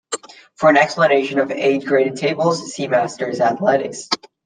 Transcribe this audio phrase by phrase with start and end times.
[0.55, 4.09] For an explanation of age-graded tables, see masters athletics.